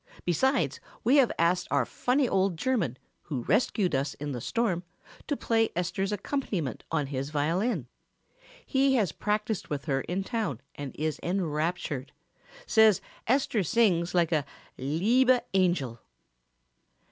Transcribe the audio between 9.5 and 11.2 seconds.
with her in town and is